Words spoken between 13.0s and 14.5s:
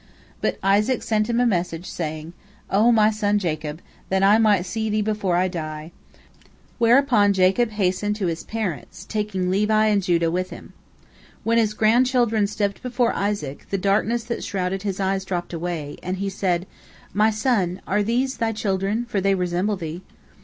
Isaac, the darkness that